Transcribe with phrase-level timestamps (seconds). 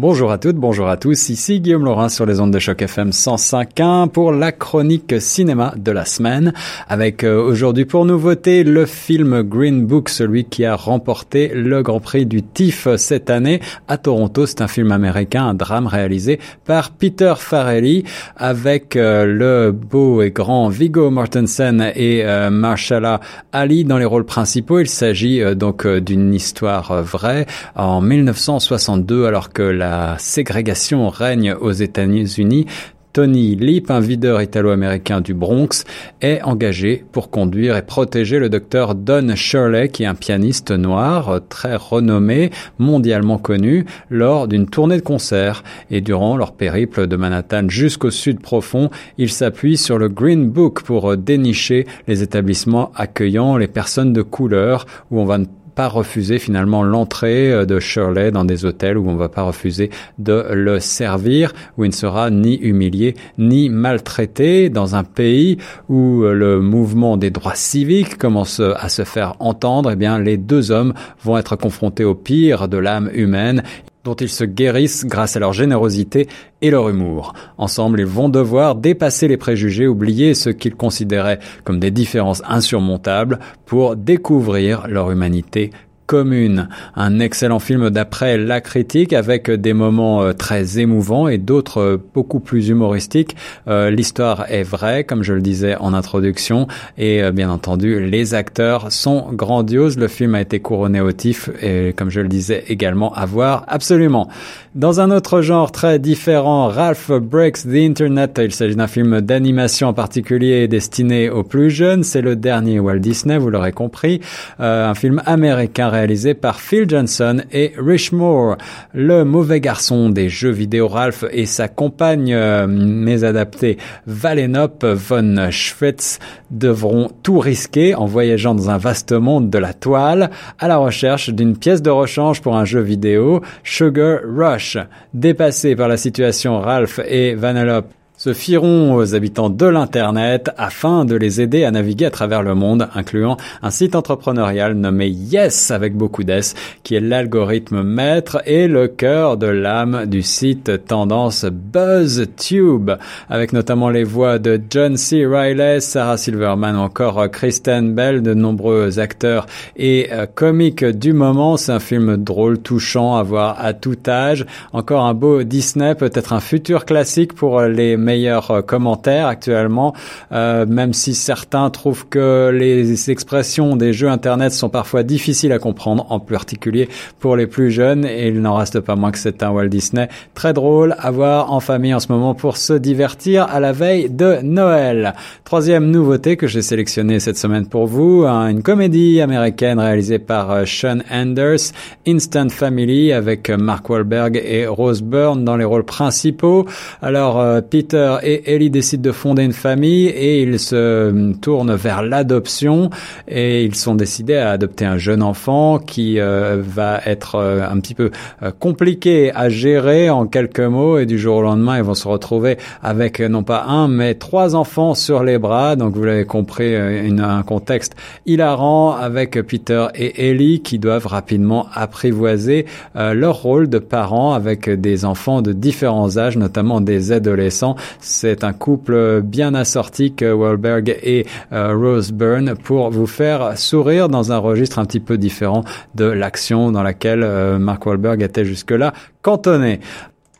[0.00, 3.10] Bonjour à toutes, bonjour à tous, ici Guillaume Laurin sur les ondes de choc FM
[3.10, 6.52] 105.1 pour la chronique cinéma de la semaine
[6.88, 11.98] avec euh, aujourd'hui pour nouveauté le film Green Book, celui qui a remporté le Grand
[11.98, 13.58] Prix du TIFF cette année
[13.88, 14.46] à Toronto.
[14.46, 18.04] C'est un film américain, un drame réalisé par Peter Farrelly
[18.36, 23.18] avec euh, le beau et grand Viggo Mortensen et euh, Marshala
[23.50, 24.78] Ali dans les rôles principaux.
[24.78, 31.72] Il s'agit donc d'une histoire vraie en 1962 alors que la la ségrégation règne aux
[31.72, 32.66] États-Unis,
[33.14, 35.86] Tony Leap, un videur italo-américain du Bronx,
[36.20, 41.40] est engagé pour conduire et protéger le docteur Don Shirley, qui est un pianiste noir
[41.48, 45.64] très renommé, mondialement connu, lors d'une tournée de concert.
[45.90, 50.82] Et durant leur périple de Manhattan jusqu'au sud profond, il s'appuie sur le Green Book
[50.82, 55.38] pour dénicher les établissements accueillant les personnes de couleur, où on va
[55.78, 59.90] pas refuser finalement l'entrée euh, de Shirley dans des hôtels où on va pas refuser
[60.18, 64.70] de le servir, où il ne sera ni humilié ni maltraité.
[64.70, 69.92] Dans un pays où euh, le mouvement des droits civiques commence à se faire entendre,
[69.92, 73.62] eh bien les deux hommes vont être confrontés au pire de l'âme humaine
[74.08, 76.28] dont ils se guérissent grâce à leur générosité
[76.62, 77.34] et leur humour.
[77.58, 83.38] Ensemble, ils vont devoir dépasser les préjugés, oublier ce qu'ils considéraient comme des différences insurmontables
[83.66, 85.72] pour découvrir leur humanité
[86.08, 86.68] commune.
[86.96, 92.02] Un excellent film d'après la critique avec des moments euh, très émouvants et d'autres euh,
[92.14, 93.36] beaucoup plus humoristiques.
[93.68, 96.66] Euh, l'histoire est vraie, comme je le disais en introduction,
[96.96, 99.98] et bien entendu, les acteurs sont grandioses.
[99.98, 103.64] Le film a été couronné au TIFF et, comme je le disais également, à voir
[103.68, 104.28] absolument.
[104.74, 108.40] Dans un autre genre très différent, Ralph Breaks the Internet.
[108.42, 112.02] Il s'agit d'un film d'animation en particulier destiné aux plus jeunes.
[112.02, 114.20] C'est le dernier Walt Disney, vous l'aurez compris.
[114.58, 118.56] un film américain réalisé par Phil Johnson et Rich Moore.
[118.94, 126.20] Le mauvais garçon des jeux vidéo Ralph et sa compagne euh, mésadaptée Valenop von Schwitz
[126.52, 131.30] devront tout risquer en voyageant dans un vaste monde de la toile à la recherche
[131.30, 134.78] d'une pièce de rechange pour un jeu vidéo, Sugar Rush.
[135.14, 141.14] Dépassés par la situation, Ralph et Vanellope se fieront aux habitants de l'Internet afin de
[141.14, 145.96] les aider à naviguer à travers le monde, incluant un site entrepreneurial nommé Yes avec
[145.96, 152.90] beaucoup d'S, qui est l'algorithme maître et le cœur de l'âme du site tendance BuzzTube,
[153.30, 155.24] avec notamment les voix de John C.
[155.24, 159.46] Riley, Sarah Silverman encore Kristen Bell, de nombreux acteurs
[159.76, 161.56] et euh, comiques du moment.
[161.56, 164.44] C'est un film drôle, touchant à voir à tout âge.
[164.72, 169.92] Encore un beau Disney, peut-être un futur classique pour les meilleurs euh, commentaires actuellement,
[170.32, 175.58] euh, même si certains trouvent que les expressions des jeux Internet sont parfois difficiles à
[175.58, 176.88] comprendre, en particulier
[177.20, 180.08] pour les plus jeunes, et il n'en reste pas moins que c'est un Walt Disney
[180.32, 184.08] très drôle à voir en famille en ce moment pour se divertir à la veille
[184.08, 185.14] de Noël.
[185.44, 190.64] Troisième nouveauté que j'ai sélectionnée cette semaine pour vous, une comédie américaine réalisée par euh,
[190.64, 191.72] Sean Anders,
[192.06, 196.64] Instant Family, avec Mark Wahlberg et Rose Byrne dans les rôles principaux.
[197.02, 202.02] Alors, Peter et Ellie décident de fonder une famille et ils se euh, tournent vers
[202.02, 202.90] l'adoption
[203.26, 207.78] et ils sont décidés à adopter un jeune enfant qui euh, va être euh, un
[207.80, 208.10] petit peu
[208.58, 212.58] compliqué à gérer en quelques mots et du jour au lendemain ils vont se retrouver
[212.82, 215.76] avec non pas un mais trois enfants sur les bras.
[215.76, 217.94] Donc vous l'avez compris une, un contexte
[218.26, 225.04] hilarant avec Peter et Ellie qui doivent rapidement apprivoiser leur rôle de parents avec des
[225.04, 231.26] enfants de différents âges notamment des adolescents c'est un couple bien assorti que Wahlberg et
[231.52, 236.04] euh, Rose Byrne pour vous faire sourire dans un registre un petit peu différent de
[236.04, 239.80] l'action dans laquelle euh, Mark Wahlberg était jusque-là cantonné.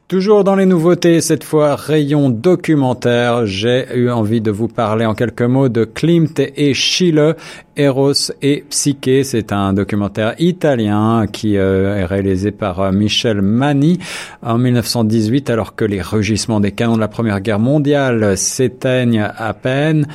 [0.08, 5.12] Toujours dans les nouveautés, cette fois rayon documentaire, j'ai eu envie de vous parler en
[5.14, 7.36] quelques mots de Klimt et Schiele,
[7.76, 9.24] Eros et Psyche.
[9.24, 13.98] C'est un documentaire italien qui euh, est réalisé par euh, Michel Mani
[14.40, 19.52] en 1918 alors que les rugissements des canons de la Première Guerre mondiale s'éteignent à
[19.52, 20.06] peine.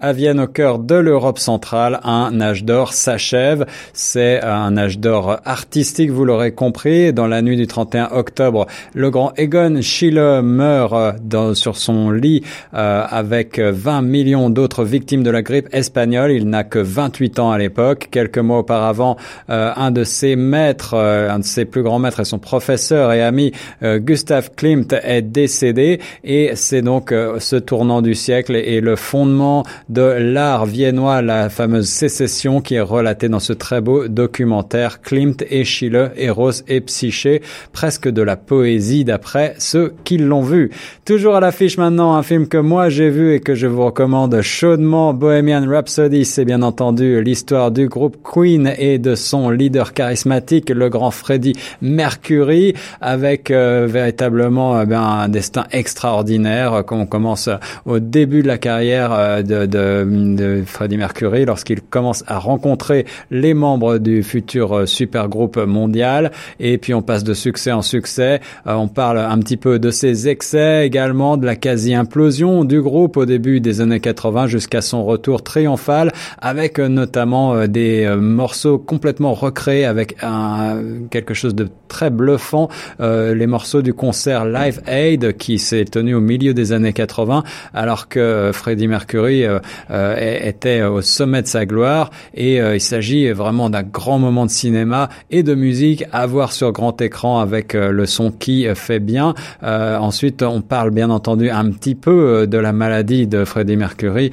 [0.00, 3.66] À Vienne, au cœur de l'Europe centrale, un âge d'or s'achève.
[3.92, 7.12] C'est un âge d'or artistique, vous l'aurez compris.
[7.12, 12.44] Dans la nuit du 31 octobre, le grand Egon Schiele meurt dans, sur son lit
[12.74, 16.30] euh, avec 20 millions d'autres victimes de la grippe espagnole.
[16.30, 18.06] Il n'a que 28 ans à l'époque.
[18.12, 19.16] Quelques mois auparavant,
[19.50, 23.12] euh, un de ses maîtres, euh, un de ses plus grands maîtres et son professeur
[23.12, 23.50] et ami,
[23.82, 25.98] Gustav Klimt, est décédé.
[26.22, 31.88] Et c'est donc ce tournant du siècle et le fondement de l'art viennois, la fameuse
[31.88, 37.42] sécession qui est relatée dans ce très beau documentaire Klimt et Schiele, Eros et Psyché,
[37.72, 40.70] presque de la poésie d'après ceux qui l'ont vu.
[41.04, 44.40] Toujours à l'affiche maintenant un film que moi j'ai vu et que je vous recommande
[44.42, 50.70] chaudement, Bohemian Rhapsody, c'est bien entendu l'histoire du groupe Queen et de son leader charismatique,
[50.70, 57.48] le grand Freddie Mercury, avec euh, véritablement euh, ben, un destin extraordinaire, comme on commence
[57.86, 63.06] au début de la carrière euh, de, de, de Freddie Mercury, lorsqu'il commence à rencontrer
[63.30, 68.40] les membres du futur super groupe mondial, et puis on passe de succès en succès,
[68.66, 73.26] on parle un petit peu de ses excès, également de la quasi-implosion du groupe au
[73.26, 80.16] début des années 80 jusqu'à son retour triomphal, avec notamment des morceaux complètement recréés avec
[80.22, 82.68] un, quelque chose de très bluffant,
[83.00, 87.44] euh, les morceaux du concert Live Aid qui s'est tenu au milieu des années 80,
[87.74, 89.60] alors que Freddie Mercury euh, euh,
[89.90, 92.10] était au sommet de sa gloire.
[92.34, 96.72] Et il s'agit vraiment d'un grand moment de cinéma et de musique à voir sur
[96.72, 99.34] grand écran avec le son qui fait bien.
[99.62, 104.30] ensuite, on parle bien entendu un petit peu de la maladie de Freddie Mercury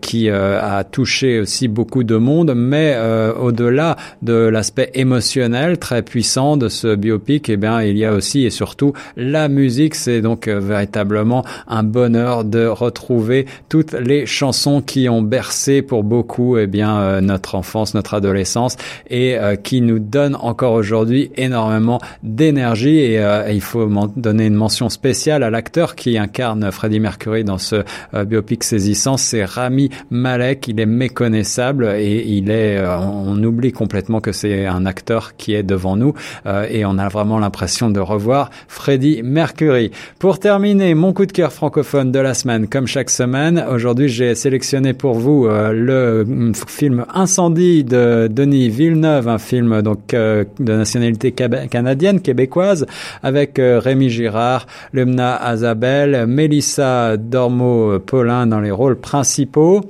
[0.00, 2.96] qui a touché aussi beaucoup de monde, mais
[3.38, 8.44] au-delà de l'aspect émotionnel très puissant de ce biopic, eh bien, il y a aussi
[8.44, 9.94] et surtout la musique.
[9.94, 14.49] C'est donc euh, véritablement un bonheur de retrouver toutes les chansons
[14.86, 18.76] qui ont bercé pour beaucoup, eh bien, euh, notre enfance, notre adolescence
[19.08, 22.98] et euh, qui nous donnent encore aujourd'hui énormément d'énergie.
[22.98, 23.20] Et,
[23.50, 27.84] il faut donner une mention spéciale à l'acteur qui incarne Freddie Mercury dans ce
[28.24, 29.16] biopic saisissant.
[29.16, 30.68] C'est Rami Malek.
[30.68, 35.62] Il est méconnaissable et il est, on oublie complètement que c'est un acteur qui est
[35.62, 36.14] devant nous.
[36.46, 39.90] Euh, et on a vraiment l'impression de revoir Freddie Mercury.
[40.18, 44.28] Pour terminer, mon coup de cœur francophone de la semaine, comme chaque semaine, aujourd'hui j'ai
[44.40, 50.44] sélectionné pour vous euh, le mm, film Incendie de Denis Villeneuve, un film donc euh,
[50.58, 52.86] de nationalité canadienne, québécoise,
[53.22, 59.82] avec Rémi Girard, Lumna Azabel, Mélissa Dormo-Paulin dans les rôles principaux.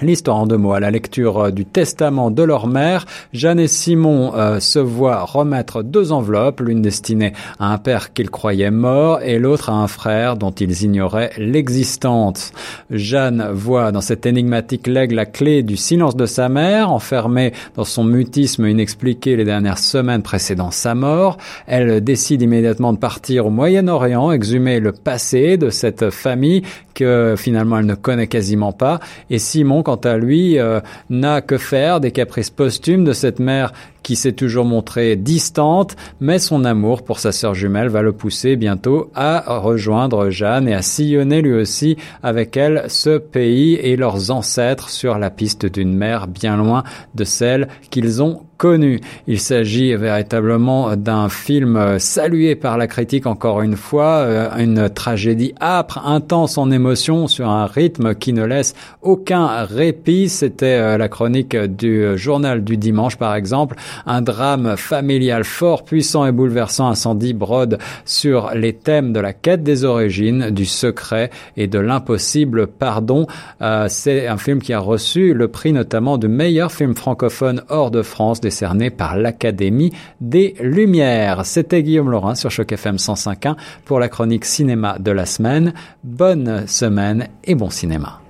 [0.00, 3.66] L'histoire en deux mots, à la lecture euh, du testament de leur mère, Jeanne et
[3.66, 9.20] Simon euh, se voient remettre deux enveloppes, l'une destinée à un père qu'ils croyaient mort
[9.22, 12.52] et l'autre à un frère dont ils ignoraient l'existence.
[12.90, 17.84] Jeanne voit dans cette énigmatique legs la clé du silence de sa mère, enfermée dans
[17.84, 21.38] son mutisme inexpliqué les dernières semaines précédant sa mort.
[21.66, 26.62] Elle décide immédiatement de partir au Moyen-Orient, exhumer le passé de cette famille
[26.94, 29.00] que finalement elle ne connaît quasiment pas.
[29.30, 33.72] Et Simon, quant à lui, euh, n'a que faire des caprices posthumes de cette mère
[34.02, 38.56] qui s'est toujours montrée distante, mais son amour pour sa sœur jumelle va le pousser
[38.56, 44.30] bientôt à rejoindre Jeanne et à sillonner lui aussi avec elle ce pays et leurs
[44.30, 46.84] ancêtres sur la piste d'une mer bien loin
[47.14, 49.00] de celle qu'ils ont connu.
[49.26, 55.54] Il s'agit véritablement d'un film salué par la critique encore une fois, euh, une tragédie
[55.60, 60.28] âpre, intense en émotion sur un rythme qui ne laisse aucun répit.
[60.28, 66.26] C'était euh, la chronique du journal du dimanche par exemple, un drame familial fort, puissant
[66.26, 71.66] et bouleversant incendie brode sur les thèmes de la quête des origines, du secret et
[71.66, 73.26] de l'impossible pardon.
[73.62, 77.90] Euh, C'est un film qui a reçu le prix notamment de meilleur film francophone hors
[77.90, 81.44] de France décerné par l'Académie des Lumières.
[81.44, 85.72] C'était Guillaume Laurin sur Choc FM 105.1 pour la chronique cinéma de la semaine.
[86.04, 88.20] Bonne semaine et bon cinéma.